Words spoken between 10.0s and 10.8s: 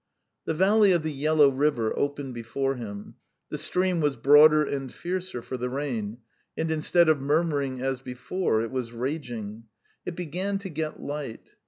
It began to